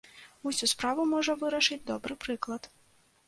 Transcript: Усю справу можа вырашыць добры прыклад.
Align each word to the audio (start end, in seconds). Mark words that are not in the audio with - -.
Усю 0.51 0.69
справу 0.71 1.03
можа 1.11 1.35
вырашыць 1.43 1.79
добры 1.91 2.17
прыклад. 2.27 2.63